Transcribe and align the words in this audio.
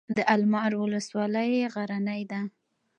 د 0.15 0.19
المار 0.35 0.71
ولسوالۍ 0.83 1.51
غرنۍ 1.73 2.21
ده 2.31 2.41